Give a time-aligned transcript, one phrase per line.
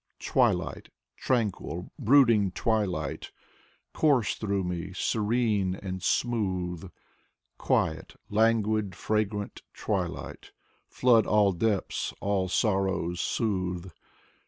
[0.19, 0.89] Twilight—
[1.27, 3.31] tranquil, brooding twilight,
[3.93, 6.89] Course through me, serene and smooth;
[7.59, 10.53] Quiet, languid, fragrant twilight.
[10.87, 13.91] Flood all depths, all sorrows soothe.